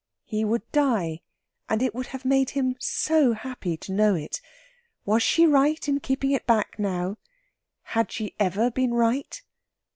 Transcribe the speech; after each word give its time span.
He 0.25 0.43
would 0.43 0.63
die, 0.71 1.21
and 1.69 1.83
it 1.83 1.93
would 1.93 2.07
have 2.07 2.25
made 2.25 2.49
him 2.49 2.75
so 2.79 3.33
happy 3.33 3.77
to 3.77 3.91
know 3.91 4.15
it. 4.15 4.41
Was 5.05 5.21
she 5.21 5.45
right 5.45 5.87
in 5.87 5.99
keeping 5.99 6.31
it 6.31 6.47
back 6.47 6.79
now? 6.79 7.17
Had 7.83 8.11
she 8.11 8.33
ever 8.39 8.71
been 8.71 8.95
right? 8.95 9.39